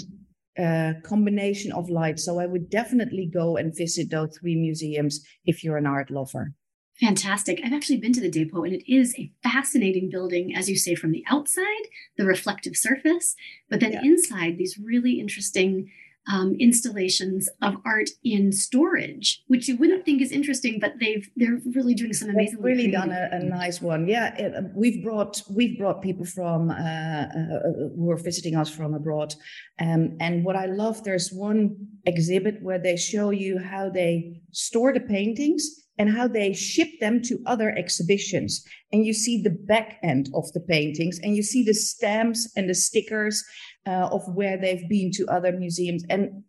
uh, 0.58 0.94
combination 1.04 1.72
of 1.72 1.90
light. 1.90 2.20
So 2.20 2.40
I 2.40 2.46
would 2.46 2.70
definitely 2.70 3.26
go 3.26 3.58
and 3.58 3.76
visit 3.76 4.10
those 4.10 4.38
three 4.38 4.56
museums 4.56 5.20
if 5.46 5.64
you're 5.64 5.78
an 5.78 5.88
art 5.88 6.12
lover. 6.12 6.54
Fantastic. 7.00 7.60
I've 7.64 7.74
actually 7.74 7.98
been 7.98 8.14
to 8.14 8.22
the 8.22 8.30
depot 8.30 8.64
and 8.64 8.74
it 8.74 8.92
is 8.92 9.16
a 9.18 9.32
fascinating 9.42 10.10
building, 10.12 10.56
as 10.56 10.70
you 10.70 10.78
say, 10.78 10.94
from 10.94 11.12
the 11.12 11.24
outside, 11.28 11.86
the 12.18 12.26
reflective 12.26 12.78
surface, 12.78 13.36
but 13.70 13.80
then 13.80 13.94
yeah. 13.94 14.04
inside, 14.04 14.58
these 14.58 14.78
really 14.78 15.20
interesting 15.20 15.90
um, 16.32 16.56
installations 16.60 17.50
of 17.62 17.76
art 17.86 18.10
in 18.24 18.52
storage, 18.52 19.44
which 19.48 19.68
you 19.68 19.78
wouldn't 19.78 20.06
think 20.06 20.22
is 20.22 20.32
interesting, 20.32 20.80
but 20.80 20.94
they've 21.00 21.30
they're 21.36 21.60
really 21.74 21.94
doing 21.94 22.14
some 22.14 22.30
amazing. 22.30 22.56
They've 22.56 22.64
really 22.64 22.92
done 22.92 23.12
a, 23.12 23.30
a, 23.32 23.40
nice 23.40 23.82
one. 23.82 24.08
Yeah, 24.08 24.36
it, 24.38 24.56
uh, 24.56 24.62
we've 24.76 25.04
brought 25.04 25.42
we've 25.50 25.78
brought 25.78 26.02
people 26.02 26.26
from 26.26 26.70
uh, 26.70 26.74
uh, 26.74 27.60
who 27.96 28.10
are 28.10 28.18
visiting 28.18 28.56
us 28.56 28.70
from 28.70 28.94
abroad, 28.94 29.36
um, 29.80 30.18
and 30.20 30.46
what 30.46 30.56
I 30.56 30.68
love, 30.68 31.04
there's 31.04 31.32
one 31.32 31.76
exhibit 32.06 32.62
where 32.62 32.80
they 32.80 32.96
show 32.96 33.32
you 33.32 33.60
how 33.60 33.90
they 33.90 34.42
store 34.52 34.94
the 34.94 35.02
paintings 35.02 35.83
and 35.98 36.10
how 36.10 36.28
they 36.28 36.54
ship 36.54 36.90
them 37.00 37.22
to 37.24 37.40
other 37.46 37.70
exhibitions. 37.78 38.66
And 38.92 39.06
you 39.06 39.14
see 39.14 39.42
the 39.42 39.52
back 39.52 40.00
end 40.04 40.30
of 40.34 40.52
the 40.54 40.60
paintings 40.60 41.20
and 41.20 41.36
you 41.36 41.44
see 41.44 41.64
the 41.64 41.74
stamps 41.74 42.52
and 42.56 42.70
the 42.70 42.76
stickers 42.76 43.44
uh, 43.86 44.10
of 44.12 44.22
where 44.34 44.58
they've 44.58 44.88
been 44.90 45.12
to 45.14 45.26
other 45.28 45.52
museums. 45.52 46.04
And 46.10 46.44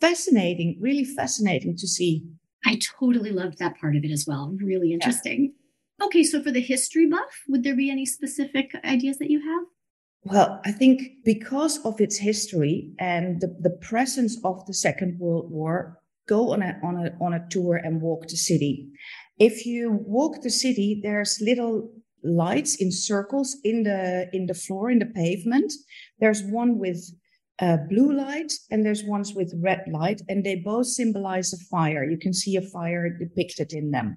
fascinating, 0.00 0.78
really 0.80 1.04
fascinating 1.04 1.76
to 1.76 1.86
see. 1.86 2.24
I 2.66 2.78
totally 2.98 3.30
loved 3.30 3.58
that 3.58 3.78
part 3.80 3.96
of 3.96 4.04
it 4.04 4.10
as 4.10 4.26
well. 4.26 4.56
Really 4.62 4.92
interesting. 4.92 5.52
Yeah. 5.98 6.06
Okay, 6.06 6.24
so 6.24 6.42
for 6.42 6.50
the 6.50 6.60
history 6.60 7.08
buff, 7.08 7.42
would 7.48 7.62
there 7.62 7.76
be 7.76 7.90
any 7.90 8.06
specific 8.06 8.72
ideas 8.84 9.18
that 9.18 9.30
you 9.30 9.40
have? 9.40 9.64
Well, 10.24 10.60
I 10.64 10.72
think 10.72 11.02
because 11.24 11.84
of 11.84 12.00
its 12.00 12.16
history 12.16 12.92
and 12.98 13.40
the, 13.40 13.54
the 13.60 13.76
presence 13.82 14.38
of 14.42 14.64
the 14.66 14.72
Second 14.72 15.18
World 15.20 15.50
War, 15.50 16.00
go 16.28 16.52
on 16.52 16.62
a 16.62 16.78
on 16.82 16.96
a 16.96 17.24
on 17.24 17.34
a 17.34 17.46
tour 17.50 17.76
and 17.76 18.00
walk 18.00 18.28
the 18.28 18.36
city. 18.36 18.88
If 19.38 19.66
you 19.66 19.90
walk 20.06 20.42
the 20.42 20.50
city, 20.50 21.00
there's 21.02 21.38
little 21.40 21.90
lights 22.22 22.76
in 22.76 22.90
circles 22.90 23.56
in 23.64 23.82
the 23.82 24.28
in 24.32 24.46
the 24.46 24.54
floor 24.54 24.90
in 24.90 24.98
the 24.98 25.06
pavement. 25.06 25.72
There's 26.20 26.42
one 26.42 26.78
with 26.78 26.98
uh, 27.60 27.76
blue 27.88 28.12
light 28.12 28.52
and 28.70 28.84
there's 28.84 29.04
ones 29.04 29.32
with 29.34 29.54
red 29.62 29.84
light, 29.90 30.20
and 30.28 30.44
they 30.44 30.56
both 30.56 30.86
symbolize 30.86 31.52
a 31.52 31.58
fire. 31.70 32.04
You 32.04 32.18
can 32.18 32.32
see 32.32 32.56
a 32.56 32.62
fire 32.62 33.08
depicted 33.08 33.72
in 33.72 33.90
them, 33.90 34.16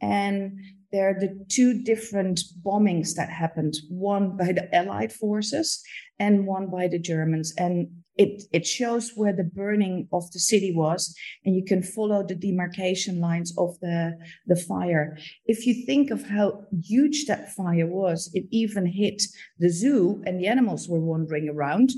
and 0.00 0.52
they're 0.92 1.16
the 1.18 1.44
two 1.50 1.82
different 1.82 2.40
bombings 2.64 3.14
that 3.14 3.28
happened. 3.28 3.74
One 3.88 4.36
by 4.36 4.52
the 4.52 4.72
Allied 4.74 5.12
forces 5.12 5.82
and 6.18 6.46
one 6.46 6.70
by 6.70 6.88
the 6.88 6.98
Germans, 6.98 7.52
and 7.58 7.88
it 8.16 8.42
it 8.52 8.66
shows 8.66 9.12
where 9.14 9.32
the 9.32 9.44
burning 9.44 10.08
of 10.12 10.30
the 10.32 10.38
city 10.38 10.72
was 10.74 11.14
and 11.44 11.54
you 11.54 11.64
can 11.64 11.82
follow 11.82 12.22
the 12.22 12.34
demarcation 12.34 13.20
lines 13.20 13.54
of 13.58 13.78
the 13.80 14.16
the 14.46 14.56
fire 14.56 15.16
if 15.44 15.66
you 15.66 15.74
think 15.86 16.10
of 16.10 16.28
how 16.28 16.64
huge 16.82 17.26
that 17.26 17.52
fire 17.54 17.86
was 17.86 18.30
it 18.34 18.44
even 18.50 18.86
hit 18.86 19.22
the 19.58 19.70
zoo 19.70 20.22
and 20.26 20.40
the 20.40 20.46
animals 20.46 20.88
were 20.88 21.00
wandering 21.00 21.48
around 21.48 21.90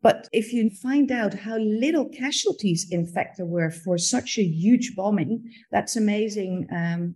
but 0.00 0.28
if 0.32 0.52
you 0.52 0.70
find 0.70 1.10
out 1.10 1.34
how 1.34 1.58
little 1.58 2.08
casualties 2.08 2.86
in 2.90 3.06
fact 3.06 3.36
there 3.36 3.46
were 3.46 3.70
for 3.70 3.98
such 3.98 4.38
a 4.38 4.42
huge 4.44 4.94
bombing 4.96 5.42
that's 5.70 5.96
amazing 5.96 6.66
um, 6.72 7.14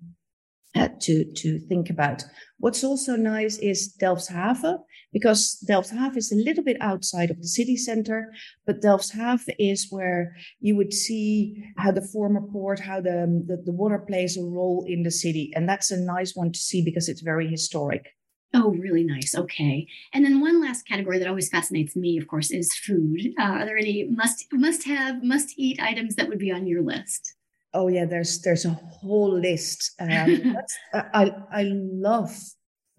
uh, 0.75 0.89
to 1.01 1.25
to 1.35 1.59
think 1.59 1.91
about. 1.91 2.25
What's 2.59 2.85
also 2.85 3.17
nice 3.17 3.59
is 3.59 3.95
Delfshaven 4.01 4.79
because 5.13 5.63
Delfshaven 5.69 6.17
is 6.17 6.33
a 6.33 6.37
little 6.37 6.65
bit 6.65 6.77
outside 6.81 7.31
of 7.31 7.39
the 7.39 7.49
city 7.49 7.77
center, 7.77 8.33
but 8.67 8.81
Delfshaven 8.81 9.55
is 9.59 9.89
where 9.91 10.35
you 10.61 10.77
would 10.77 10.93
see 10.93 11.65
how 11.77 11.93
the 11.93 12.01
former 12.01 12.41
port, 12.41 12.81
how 12.81 13.01
the, 13.01 13.45
the 13.47 13.63
the 13.65 13.73
water 13.73 13.99
plays 13.99 14.37
a 14.37 14.43
role 14.43 14.85
in 14.89 15.03
the 15.03 15.11
city, 15.11 15.53
and 15.55 15.69
that's 15.69 15.91
a 15.91 16.01
nice 16.01 16.35
one 16.35 16.53
to 16.53 16.59
see 16.59 16.83
because 16.83 17.09
it's 17.09 17.21
very 17.21 17.49
historic. 17.49 18.15
Oh, 18.55 18.71
really 18.71 19.03
nice. 19.03 19.35
Okay. 19.35 19.87
And 20.13 20.25
then 20.25 20.41
one 20.41 20.61
last 20.61 20.87
category 20.87 21.19
that 21.19 21.29
always 21.29 21.49
fascinates 21.49 21.97
me, 21.97 22.19
of 22.19 22.29
course, 22.29 22.51
is 22.51 22.75
food. 22.75 23.33
Uh, 23.41 23.45
are 23.45 23.65
there 23.65 23.79
any 23.79 24.05
must 24.11 24.47
must 24.53 24.85
have 24.85 25.23
must 25.23 25.55
eat 25.57 25.81
items 25.81 26.17
that 26.17 26.29
would 26.29 26.39
be 26.39 26.53
on 26.53 26.67
your 26.67 26.83
list? 26.83 27.35
Oh 27.73 27.89
yeah, 27.89 28.05
there's 28.05 28.43
there's 28.43 28.67
a 28.67 28.71
whole 28.71 29.33
list. 29.39 29.93
Um, 29.99 30.57
I 30.95 31.33
I 31.51 31.63
love 31.73 32.37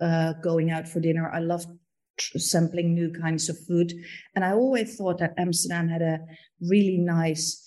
uh, 0.01 0.33
going 0.41 0.71
out 0.71 0.87
for 0.87 0.99
dinner. 0.99 1.29
I 1.29 1.39
love 1.39 1.65
sampling 2.19 2.93
new 2.93 3.11
kinds 3.11 3.49
of 3.49 3.57
food, 3.67 3.93
and 4.35 4.45
I 4.45 4.51
always 4.51 4.95
thought 4.95 5.19
that 5.19 5.33
Amsterdam 5.37 5.87
had 5.89 6.01
a 6.01 6.19
really 6.61 6.97
nice 6.97 7.63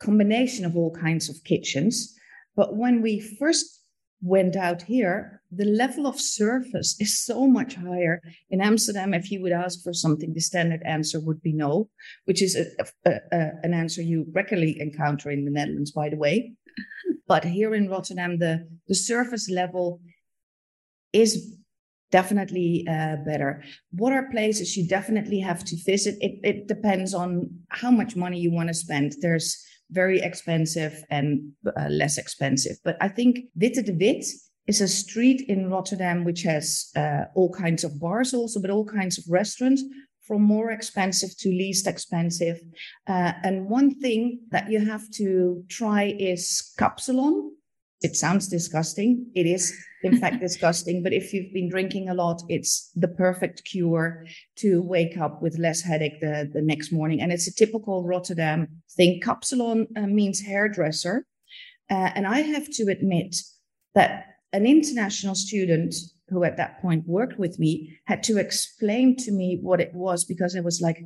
combination 0.00 0.64
of 0.64 0.76
all 0.76 0.90
kinds 0.90 1.28
of 1.28 1.44
kitchens. 1.44 2.14
But 2.54 2.76
when 2.76 3.02
we 3.02 3.20
first 3.20 3.82
went 4.22 4.56
out 4.56 4.82
here, 4.82 5.42
the 5.50 5.64
level 5.64 6.06
of 6.06 6.20
service 6.20 6.96
is 7.00 7.18
so 7.24 7.46
much 7.46 7.74
higher. 7.74 8.20
In 8.50 8.60
Amsterdam, 8.60 9.14
if 9.14 9.30
you 9.30 9.40
would 9.42 9.52
ask 9.52 9.82
for 9.82 9.92
something, 9.92 10.32
the 10.32 10.40
standard 10.40 10.82
answer 10.84 11.20
would 11.20 11.42
be 11.42 11.52
no, 11.52 11.88
which 12.24 12.42
is 12.42 12.56
a, 12.56 12.66
a, 13.04 13.20
a, 13.32 13.50
an 13.62 13.74
answer 13.74 14.02
you 14.02 14.26
regularly 14.32 14.80
encounter 14.80 15.30
in 15.30 15.44
the 15.44 15.50
Netherlands, 15.50 15.92
by 15.92 16.08
the 16.08 16.16
way. 16.16 16.54
But 17.28 17.44
here 17.44 17.74
in 17.74 17.88
Rotterdam, 17.88 18.38
the, 18.38 18.68
the 18.88 18.94
service 18.94 19.50
level 19.50 20.00
is 21.12 21.56
definitely 22.10 22.86
uh, 22.88 23.16
better. 23.24 23.62
What 23.90 24.12
are 24.12 24.30
places 24.30 24.76
you 24.76 24.86
definitely 24.86 25.40
have 25.40 25.64
to 25.64 25.76
visit? 25.84 26.16
It, 26.20 26.40
it 26.42 26.68
depends 26.68 27.14
on 27.14 27.50
how 27.68 27.90
much 27.90 28.16
money 28.16 28.38
you 28.38 28.52
want 28.52 28.68
to 28.68 28.74
spend. 28.74 29.14
There's 29.20 29.64
very 29.90 30.20
expensive 30.20 31.04
and 31.10 31.52
uh, 31.66 31.88
less 31.88 32.18
expensive. 32.18 32.76
But 32.84 32.96
I 33.00 33.08
think 33.08 33.46
Witte 33.54 33.84
de 33.84 33.92
With 33.92 34.26
is 34.66 34.80
a 34.80 34.88
street 34.88 35.42
in 35.48 35.70
Rotterdam 35.70 36.24
which 36.24 36.42
has 36.42 36.90
uh, 36.96 37.24
all 37.34 37.52
kinds 37.52 37.84
of 37.84 38.00
bars 38.00 38.34
also, 38.34 38.60
but 38.60 38.70
all 38.70 38.84
kinds 38.84 39.18
of 39.18 39.24
restaurants 39.28 39.82
from 40.26 40.42
more 40.42 40.72
expensive 40.72 41.36
to 41.38 41.48
least 41.48 41.86
expensive. 41.86 42.60
Uh, 43.06 43.32
and 43.44 43.68
one 43.68 43.94
thing 44.00 44.40
that 44.50 44.68
you 44.68 44.84
have 44.84 45.08
to 45.12 45.64
try 45.68 46.14
is 46.18 46.72
kapsalon. 46.78 47.50
It 48.02 48.14
sounds 48.14 48.48
disgusting. 48.48 49.26
It 49.34 49.46
is, 49.46 49.74
in 50.02 50.18
fact, 50.18 50.40
disgusting. 50.40 51.02
But 51.02 51.12
if 51.12 51.32
you've 51.32 51.52
been 51.52 51.70
drinking 51.70 52.08
a 52.08 52.14
lot, 52.14 52.42
it's 52.48 52.90
the 52.94 53.08
perfect 53.08 53.64
cure 53.64 54.26
to 54.56 54.82
wake 54.82 55.16
up 55.16 55.42
with 55.42 55.58
less 55.58 55.80
headache 55.82 56.20
the, 56.20 56.50
the 56.52 56.62
next 56.62 56.92
morning. 56.92 57.20
And 57.20 57.32
it's 57.32 57.48
a 57.48 57.54
typical 57.54 58.04
Rotterdam 58.04 58.68
thing. 58.96 59.20
Kapsalon 59.22 59.86
uh, 59.96 60.06
means 60.06 60.40
hairdresser. 60.40 61.26
Uh, 61.90 62.10
and 62.14 62.26
I 62.26 62.40
have 62.40 62.68
to 62.72 62.84
admit 62.90 63.36
that 63.94 64.26
an 64.52 64.66
international 64.66 65.34
student 65.34 65.94
who 66.28 66.44
at 66.44 66.56
that 66.56 66.80
point 66.80 67.06
worked 67.06 67.38
with 67.38 67.58
me 67.58 67.98
had 68.06 68.22
to 68.24 68.38
explain 68.38 69.16
to 69.16 69.30
me 69.30 69.58
what 69.62 69.80
it 69.80 69.94
was 69.94 70.24
because 70.24 70.56
I 70.56 70.60
was 70.60 70.80
like, 70.80 71.04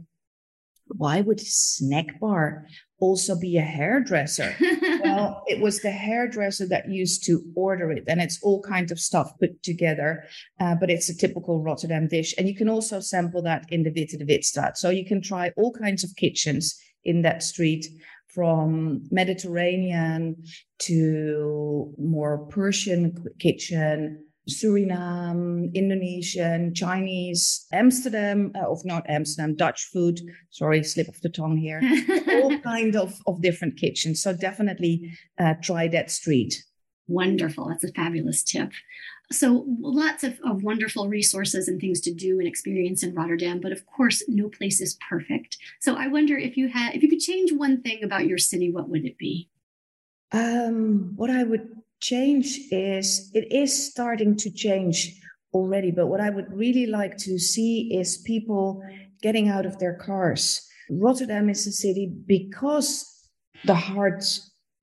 why 0.96 1.20
would 1.20 1.40
snack 1.40 2.18
bar 2.20 2.66
also 2.98 3.38
be 3.38 3.56
a 3.56 3.62
hairdresser? 3.62 4.54
well, 5.02 5.42
it 5.46 5.60
was 5.60 5.80
the 5.80 5.90
hairdresser 5.90 6.66
that 6.68 6.90
used 6.90 7.24
to 7.24 7.42
order 7.54 7.90
it, 7.90 8.04
and 8.06 8.20
it's 8.20 8.42
all 8.42 8.62
kinds 8.62 8.92
of 8.92 9.00
stuff 9.00 9.32
put 9.38 9.62
together. 9.62 10.24
Uh, 10.58 10.74
but 10.74 10.90
it's 10.90 11.08
a 11.08 11.16
typical 11.16 11.62
Rotterdam 11.62 12.08
dish, 12.08 12.34
and 12.38 12.48
you 12.48 12.56
can 12.56 12.68
also 12.68 13.00
sample 13.00 13.42
that 13.42 13.66
in 13.70 13.82
the 13.82 13.90
Witte 13.90 14.18
de 14.18 14.24
Withstraat. 14.24 14.76
So 14.76 14.90
you 14.90 15.04
can 15.04 15.22
try 15.22 15.52
all 15.56 15.72
kinds 15.72 16.04
of 16.04 16.16
kitchens 16.16 16.78
in 17.04 17.22
that 17.22 17.42
street 17.42 17.86
from 18.34 19.02
Mediterranean 19.10 20.36
to 20.78 21.92
more 21.98 22.46
Persian 22.46 23.24
kitchen, 23.38 24.24
Suriname, 24.48 25.72
Indonesian, 25.74 26.74
Chinese, 26.74 27.66
Amsterdam, 27.72 28.52
uh, 28.56 28.70
of 28.70 28.84
not 28.84 29.04
Amsterdam, 29.08 29.54
Dutch 29.54 29.88
food. 29.92 30.20
Sorry, 30.50 30.82
slip 30.82 31.08
of 31.08 31.20
the 31.20 31.28
tongue 31.28 31.56
here. 31.56 31.80
All 32.42 32.58
kind 32.60 32.96
of, 32.96 33.20
of 33.26 33.42
different 33.42 33.76
kitchens. 33.76 34.22
So 34.22 34.32
definitely 34.32 35.12
uh, 35.38 35.54
try 35.62 35.88
that 35.88 36.10
street. 36.10 36.64
Wonderful. 37.06 37.68
That's 37.68 37.84
a 37.84 37.92
fabulous 37.92 38.42
tip. 38.42 38.70
So 39.32 39.64
lots 39.80 40.24
of, 40.24 40.38
of 40.44 40.62
wonderful 40.62 41.08
resources 41.08 41.68
and 41.68 41.80
things 41.80 42.00
to 42.02 42.12
do 42.12 42.38
and 42.38 42.48
experience 42.48 43.02
in 43.02 43.14
Rotterdam, 43.14 43.60
but 43.60 43.72
of 43.72 43.86
course, 43.86 44.22
no 44.26 44.48
place 44.48 44.80
is 44.80 44.98
perfect. 45.08 45.56
So 45.80 45.94
I 45.96 46.08
wonder 46.08 46.36
if 46.36 46.56
you 46.56 46.68
had, 46.68 46.94
if 46.94 47.02
you 47.02 47.08
could 47.08 47.20
change 47.20 47.52
one 47.52 47.82
thing 47.82 48.02
about 48.02 48.26
your 48.26 48.38
city, 48.38 48.72
what 48.72 48.88
would 48.88 49.04
it 49.04 49.18
be? 49.18 49.48
Um, 50.32 51.12
what 51.16 51.30
I 51.30 51.42
would 51.44 51.68
change 52.00 52.58
is 52.70 53.30
it 53.34 53.52
is 53.52 53.90
starting 53.90 54.36
to 54.36 54.50
change 54.50 55.20
already, 55.52 55.90
but 55.90 56.06
what 56.06 56.20
I 56.20 56.30
would 56.30 56.52
really 56.52 56.86
like 56.86 57.16
to 57.18 57.38
see 57.38 57.92
is 57.92 58.18
people 58.18 58.82
getting 59.22 59.48
out 59.48 59.66
of 59.66 59.78
their 59.78 59.94
cars. 59.94 60.66
Rotterdam 60.90 61.48
is 61.50 61.66
a 61.66 61.72
city 61.72 62.12
because 62.26 63.06
the 63.64 63.74
heart 63.74 64.24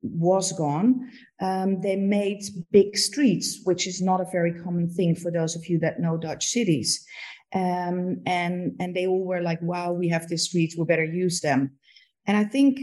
was 0.02 0.52
gone. 0.54 1.10
Um, 1.42 1.82
they 1.82 1.96
made 1.96 2.44
big 2.72 2.98
streets, 2.98 3.62
which 3.64 3.88
is 3.88 4.02
not 4.02 4.22
a 4.22 4.32
very 4.32 4.54
common 4.54 4.90
thing 4.90 5.16
for 5.16 5.32
those 5.32 5.56
of 5.56 5.68
you 5.68 5.80
that 5.80 6.00
know 6.00 6.18
Dutch 6.18 6.48
cities. 6.48 7.06
Um, 7.54 8.22
and 8.26 8.76
and 8.80 8.96
they 8.96 9.08
all 9.08 9.26
were 9.26 9.42
like, 9.42 9.62
"Wow, 9.62 9.94
we 9.94 10.10
have 10.10 10.28
these 10.28 10.44
streets, 10.44 10.78
we 10.78 10.86
better 10.86 11.06
use 11.06 11.42
them." 11.42 11.72
And 12.26 12.36
I 12.36 12.44
think 12.44 12.80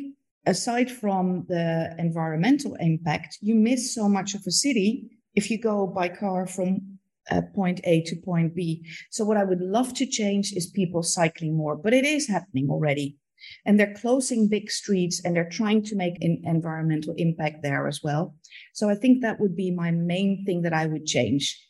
aside 0.46 0.90
from 0.90 1.44
the 1.48 1.94
environmental 1.98 2.74
impact, 2.80 3.38
you 3.40 3.54
miss 3.54 3.94
so 3.94 4.08
much 4.08 4.34
of 4.34 4.42
a 4.46 4.50
city 4.50 5.10
if 5.34 5.50
you 5.50 5.58
go 5.60 5.86
by 5.86 6.08
car 6.08 6.46
from 6.46 6.98
uh, 7.30 7.42
point 7.54 7.80
A 7.84 8.02
to 8.02 8.16
point 8.16 8.54
B. 8.54 8.86
So 9.10 9.24
what 9.24 9.36
I 9.36 9.44
would 9.44 9.60
love 9.60 9.94
to 9.94 10.06
change 10.06 10.52
is 10.52 10.66
people 10.66 11.02
cycling 11.02 11.56
more, 11.56 11.76
but 11.76 11.94
it 11.94 12.04
is 12.04 12.28
happening 12.28 12.68
already. 12.70 13.16
and 13.64 13.78
they're 13.78 13.94
closing 13.94 14.48
big 14.48 14.70
streets 14.70 15.20
and 15.24 15.34
they're 15.34 15.48
trying 15.48 15.82
to 15.84 15.96
make 15.96 16.22
an 16.22 16.42
environmental 16.44 17.14
impact 17.16 17.62
there 17.62 17.86
as 17.86 18.02
well. 18.02 18.34
So 18.72 18.88
I 18.88 18.94
think 18.94 19.22
that 19.22 19.40
would 19.40 19.56
be 19.56 19.70
my 19.70 19.90
main 19.90 20.44
thing 20.44 20.62
that 20.62 20.72
I 20.72 20.86
would 20.86 21.06
change. 21.06 21.60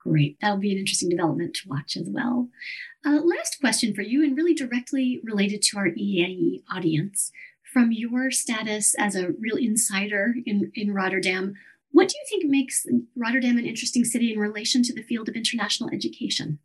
Great. 0.00 0.36
That'll 0.40 0.58
be 0.58 0.72
an 0.72 0.78
interesting 0.78 1.08
development 1.08 1.54
to 1.54 1.68
watch 1.68 1.96
as 1.96 2.08
well. 2.10 2.48
Uh, 3.06 3.20
last 3.22 3.58
question 3.60 3.94
for 3.94 4.02
you, 4.02 4.22
and 4.22 4.36
really 4.36 4.54
directly 4.54 5.20
related 5.24 5.62
to 5.62 5.78
our 5.78 5.88
EAIE 5.88 6.62
audience. 6.70 7.30
From 7.74 7.90
your 7.90 8.30
status 8.30 8.94
as 8.94 9.16
a 9.16 9.32
real 9.40 9.56
insider 9.56 10.36
in, 10.46 10.70
in 10.76 10.94
Rotterdam, 10.94 11.54
what 11.90 12.08
do 12.08 12.14
you 12.16 12.24
think 12.30 12.50
makes 12.50 12.86
Rotterdam 13.16 13.58
an 13.58 13.66
interesting 13.66 14.04
city 14.04 14.32
in 14.32 14.38
relation 14.38 14.84
to 14.84 14.94
the 14.94 15.02
field 15.02 15.28
of 15.28 15.34
international 15.34 15.90
education? 15.92 16.60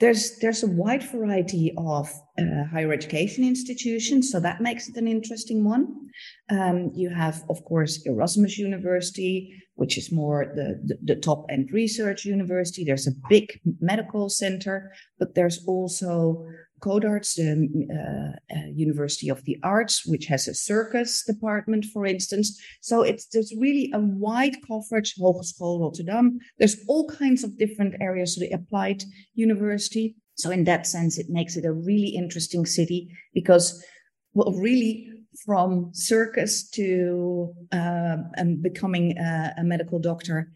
there's 0.00 0.38
there's 0.38 0.62
a 0.62 0.66
wide 0.66 1.02
variety 1.02 1.72
of 1.76 2.10
uh, 2.38 2.64
higher 2.72 2.92
education 2.92 3.44
institutions, 3.44 4.32
so 4.32 4.40
that 4.40 4.62
makes 4.62 4.88
it 4.88 4.96
an 4.96 5.06
interesting 5.06 5.62
one. 5.62 6.08
Um, 6.48 6.90
you 6.94 7.10
have, 7.10 7.44
of 7.50 7.62
course, 7.64 8.02
Erasmus 8.06 8.58
University, 8.58 9.62
which 9.74 9.98
is 9.98 10.10
more 10.10 10.52
the, 10.56 10.80
the, 10.84 11.14
the 11.14 11.20
top 11.20 11.44
end 11.50 11.70
research 11.72 12.24
university. 12.24 12.82
There's 12.82 13.06
a 13.06 13.12
big 13.28 13.60
medical 13.80 14.30
center, 14.30 14.90
but 15.18 15.34
there's 15.34 15.64
also 15.66 16.46
Codarts, 16.80 17.34
the 17.36 17.50
uh, 17.92 18.56
uh, 18.56 18.66
University 18.74 19.28
of 19.28 19.44
the 19.44 19.56
Arts, 19.62 20.06
which 20.06 20.26
has 20.26 20.48
a 20.48 20.54
circus 20.54 21.24
department, 21.24 21.84
for 21.92 22.06
instance. 22.06 22.60
So 22.80 23.02
it's 23.02 23.26
there's 23.26 23.54
really 23.58 23.90
a 23.94 24.00
wide 24.00 24.56
coverage. 24.66 25.14
Hogeschool 25.18 25.80
Rotterdam. 25.80 26.38
There's 26.58 26.76
all 26.88 27.08
kinds 27.08 27.44
of 27.44 27.58
different 27.58 27.94
areas 28.00 28.36
of 28.36 28.40
the 28.42 28.54
applied 28.54 29.04
university. 29.34 30.16
So 30.34 30.50
in 30.50 30.64
that 30.64 30.86
sense, 30.86 31.18
it 31.18 31.26
makes 31.28 31.56
it 31.56 31.64
a 31.64 31.72
really 31.72 32.08
interesting 32.08 32.64
city 32.64 33.08
because, 33.34 33.84
well, 34.32 34.52
really 34.52 35.10
from 35.44 35.90
circus 35.92 36.68
to 36.70 37.54
uh, 37.72 38.16
becoming 38.62 39.16
a, 39.18 39.54
a 39.58 39.64
medical 39.64 39.98
doctor, 39.98 40.52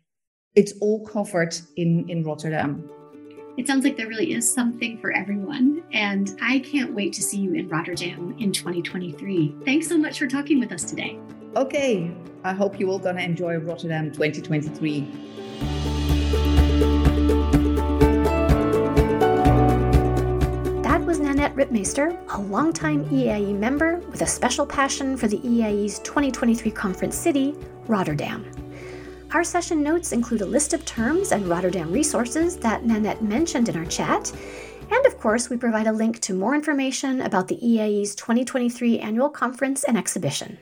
it's 0.54 0.72
all 0.80 1.06
covered 1.06 1.54
in 1.76 2.08
in 2.08 2.24
Rotterdam. 2.24 2.88
It 3.56 3.68
sounds 3.68 3.84
like 3.84 3.96
there 3.96 4.08
really 4.08 4.32
is 4.32 4.52
something 4.52 4.98
for 4.98 5.12
everyone. 5.12 5.84
And 5.92 6.36
I 6.42 6.58
can't 6.58 6.92
wait 6.92 7.12
to 7.14 7.22
see 7.22 7.38
you 7.38 7.54
in 7.54 7.68
Rotterdam 7.68 8.34
in 8.40 8.50
2023. 8.50 9.56
Thanks 9.64 9.86
so 9.86 9.96
much 9.96 10.18
for 10.18 10.26
talking 10.26 10.58
with 10.58 10.72
us 10.72 10.82
today. 10.82 11.18
Okay. 11.54 12.12
I 12.42 12.52
hope 12.52 12.80
you 12.80 12.90
all 12.90 12.98
going 12.98 13.16
to 13.16 13.22
enjoy 13.22 13.56
Rotterdam 13.58 14.10
2023. 14.10 15.02
That 20.82 21.00
was 21.04 21.20
Nanette 21.20 21.54
Ripmeester, 21.54 22.18
a 22.34 22.40
longtime 22.40 23.04
EAIE 23.06 23.56
member 23.56 23.98
with 24.10 24.22
a 24.22 24.26
special 24.26 24.66
passion 24.66 25.16
for 25.16 25.28
the 25.28 25.38
EAIE's 25.38 26.00
2023 26.00 26.72
conference 26.72 27.16
city, 27.16 27.54
Rotterdam. 27.86 28.44
Our 29.34 29.42
session 29.42 29.82
notes 29.82 30.12
include 30.12 30.42
a 30.42 30.46
list 30.46 30.74
of 30.74 30.84
terms 30.84 31.32
and 31.32 31.48
Rotterdam 31.48 31.90
resources 31.90 32.56
that 32.58 32.84
Nanette 32.84 33.20
mentioned 33.20 33.68
in 33.68 33.76
our 33.76 33.84
chat. 33.84 34.32
And 34.92 35.06
of 35.06 35.18
course, 35.18 35.50
we 35.50 35.56
provide 35.56 35.88
a 35.88 35.92
link 35.92 36.20
to 36.20 36.34
more 36.34 36.54
information 36.54 37.20
about 37.20 37.48
the 37.48 37.56
EAIE's 37.56 38.14
2023 38.14 39.00
annual 39.00 39.28
conference 39.28 39.82
and 39.82 39.98
exhibition. 39.98 40.58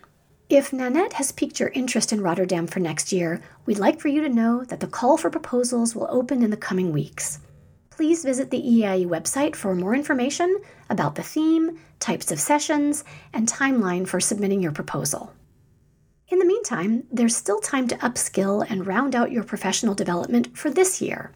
If 0.48 0.72
Nanette 0.72 1.12
has 1.12 1.32
piqued 1.32 1.60
your 1.60 1.68
interest 1.68 2.14
in 2.14 2.22
Rotterdam 2.22 2.66
for 2.66 2.80
next 2.80 3.12
year, 3.12 3.42
we'd 3.66 3.78
like 3.78 4.00
for 4.00 4.08
you 4.08 4.22
to 4.22 4.30
know 4.30 4.64
that 4.64 4.80
the 4.80 4.86
call 4.86 5.18
for 5.18 5.28
proposals 5.28 5.94
will 5.94 6.08
open 6.08 6.42
in 6.42 6.48
the 6.48 6.56
coming 6.56 6.92
weeks. 6.92 7.40
Please 7.90 8.24
visit 8.24 8.50
the 8.50 8.62
EAIE 8.62 9.06
website 9.06 9.54
for 9.54 9.74
more 9.74 9.94
information 9.94 10.62
about 10.88 11.14
the 11.14 11.22
theme, 11.22 11.78
types 12.00 12.32
of 12.32 12.40
sessions, 12.40 13.04
and 13.34 13.46
timeline 13.46 14.08
for 14.08 14.18
submitting 14.18 14.62
your 14.62 14.72
proposal. 14.72 15.30
In 16.32 16.38
the 16.38 16.46
meantime, 16.46 17.04
there's 17.12 17.36
still 17.36 17.60
time 17.60 17.86
to 17.88 17.96
upskill 17.96 18.64
and 18.70 18.86
round 18.86 19.14
out 19.14 19.32
your 19.32 19.44
professional 19.44 19.94
development 19.94 20.56
for 20.56 20.70
this 20.70 21.02
year. 21.02 21.30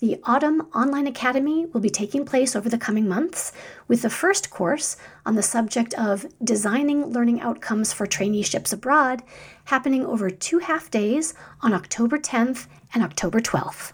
The 0.00 0.20
Autumn 0.24 0.68
Online 0.74 1.06
Academy 1.06 1.66
will 1.66 1.82
be 1.82 1.90
taking 1.90 2.24
place 2.24 2.56
over 2.56 2.70
the 2.70 2.78
coming 2.78 3.06
months, 3.06 3.52
with 3.88 4.00
the 4.00 4.08
first 4.08 4.48
course 4.48 4.96
on 5.26 5.34
the 5.34 5.42
subject 5.42 5.92
of 5.98 6.24
designing 6.42 7.12
learning 7.12 7.42
outcomes 7.42 7.92
for 7.92 8.06
traineeships 8.06 8.72
abroad 8.72 9.22
happening 9.64 10.06
over 10.06 10.30
two 10.30 10.60
half 10.60 10.90
days 10.90 11.34
on 11.60 11.74
October 11.74 12.16
10th 12.16 12.68
and 12.94 13.04
October 13.04 13.38
12th. 13.38 13.92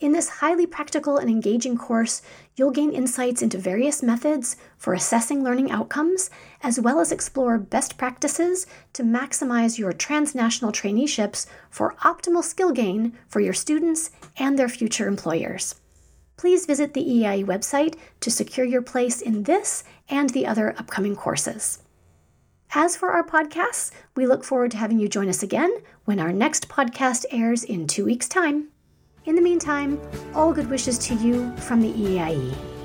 In 0.00 0.12
this 0.12 0.28
highly 0.28 0.64
practical 0.64 1.16
and 1.18 1.28
engaging 1.28 1.76
course, 1.76 2.22
you'll 2.54 2.70
gain 2.70 2.92
insights 2.92 3.42
into 3.42 3.58
various 3.58 4.00
methods 4.00 4.56
for 4.76 4.94
assessing 4.94 5.42
learning 5.42 5.72
outcomes, 5.72 6.30
as 6.62 6.78
well 6.78 7.00
as 7.00 7.10
explore 7.10 7.58
best 7.58 7.98
practices 7.98 8.64
to 8.92 9.02
maximize 9.02 9.76
your 9.76 9.92
transnational 9.92 10.70
traineeships 10.70 11.46
for 11.68 11.96
optimal 12.04 12.44
skill 12.44 12.70
gain 12.70 13.12
for 13.26 13.40
your 13.40 13.52
students 13.52 14.12
and 14.36 14.56
their 14.56 14.68
future 14.68 15.08
employers. 15.08 15.74
Please 16.36 16.64
visit 16.64 16.94
the 16.94 17.04
EAIE 17.04 17.44
website 17.44 17.96
to 18.20 18.30
secure 18.30 18.64
your 18.64 18.82
place 18.82 19.20
in 19.20 19.42
this 19.42 19.82
and 20.08 20.30
the 20.30 20.46
other 20.46 20.76
upcoming 20.78 21.16
courses. 21.16 21.80
As 22.72 22.94
for 22.94 23.10
our 23.10 23.24
podcasts, 23.24 23.90
we 24.14 24.26
look 24.26 24.44
forward 24.44 24.70
to 24.70 24.76
having 24.76 25.00
you 25.00 25.08
join 25.08 25.28
us 25.28 25.42
again 25.42 25.76
when 26.04 26.20
our 26.20 26.32
next 26.32 26.68
podcast 26.68 27.24
airs 27.32 27.64
in 27.64 27.88
two 27.88 28.04
weeks' 28.04 28.28
time. 28.28 28.68
In 29.24 29.34
the 29.34 29.42
meantime, 29.42 30.00
all 30.34 30.52
good 30.52 30.70
wishes 30.70 30.98
to 31.00 31.14
you 31.14 31.54
from 31.56 31.80
the 31.80 31.92
EAIE. 31.92 32.77